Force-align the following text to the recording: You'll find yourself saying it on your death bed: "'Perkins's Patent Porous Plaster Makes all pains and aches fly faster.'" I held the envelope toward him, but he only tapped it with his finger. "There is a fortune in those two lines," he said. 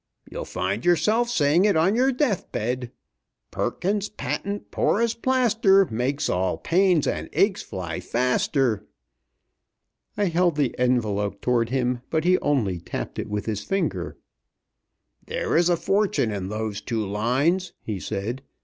You'll 0.31 0.45
find 0.45 0.83
yourself 0.83 1.29
saying 1.29 1.65
it 1.65 1.77
on 1.77 1.95
your 1.95 2.11
death 2.11 2.51
bed: 2.51 2.89
"'Perkins's 3.51 4.09
Patent 4.09 4.71
Porous 4.71 5.13
Plaster 5.13 5.85
Makes 5.91 6.27
all 6.27 6.57
pains 6.57 7.05
and 7.05 7.29
aches 7.33 7.61
fly 7.61 7.99
faster.'" 7.99 8.83
I 10.17 10.25
held 10.25 10.55
the 10.55 10.73
envelope 10.79 11.39
toward 11.39 11.69
him, 11.69 12.01
but 12.09 12.23
he 12.23 12.39
only 12.39 12.79
tapped 12.79 13.19
it 13.19 13.29
with 13.29 13.45
his 13.45 13.61
finger. 13.61 14.17
"There 15.27 15.55
is 15.55 15.69
a 15.69 15.77
fortune 15.77 16.31
in 16.31 16.49
those 16.49 16.81
two 16.81 17.05
lines," 17.05 17.73
he 17.83 17.99
said. 17.99 18.41